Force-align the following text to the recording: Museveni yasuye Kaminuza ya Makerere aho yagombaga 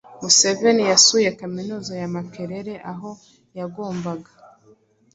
Museveni 0.21 0.83
yasuye 0.91 1.29
Kaminuza 1.39 1.91
ya 2.01 2.07
Makerere 2.15 2.73
aho 2.91 3.09
yagombaga 3.57 4.31